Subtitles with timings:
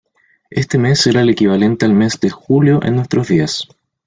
[0.49, 3.67] Este mes era el equivalente al mes de "julio" en nuestros días.